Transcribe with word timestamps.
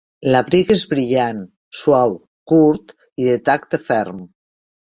L'abric 0.35 0.71
és 0.75 0.79
brillant, 0.93 1.43
suau, 1.81 2.17
curt 2.55 2.97
i 3.25 3.31
de 3.31 3.39
tacte 3.51 3.85
ferm. 3.93 4.29